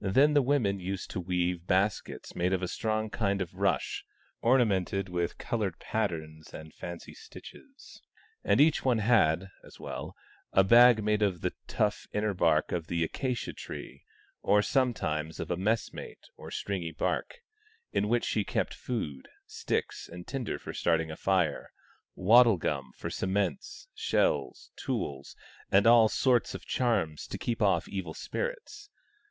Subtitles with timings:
[0.00, 4.06] Then the women used to weave baskets made of a strong kind of rush,
[4.40, 8.00] ornamented with coloured patterns and fancy stitches,
[8.42, 10.16] and each one had, as well,
[10.54, 14.06] a bag made of the tough inner bark of the acacia tree,
[14.40, 17.42] or sometimes of a messmate or stringy bark,
[17.92, 21.70] in which she kept food, sticks and tinder for starting a fire,
[22.14, 23.62] wattle gum for cement,
[23.94, 25.36] shells, tools,
[25.70, 28.88] and all sorts of charms to keep off evil spirits.